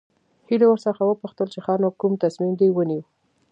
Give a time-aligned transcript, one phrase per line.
[0.49, 3.03] هيلې ورڅخه وپوښتل چې ښه نو کوم تصميم دې ونيو.